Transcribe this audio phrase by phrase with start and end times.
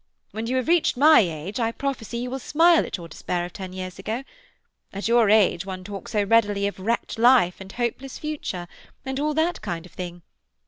[0.31, 3.53] When you have reached my age I prophesy you will smile at your despair of
[3.53, 4.23] ten years ago.
[4.91, 8.67] At your age one talks so readily of "wrecked life" and "hopeless future,"
[9.05, 10.23] and all that kind of thing.